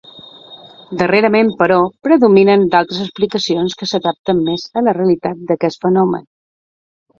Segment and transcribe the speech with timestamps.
[1.01, 6.29] Darrerament però, predominen d'altres explicacions que s'adapten més a la realitat d'aquest fenomen.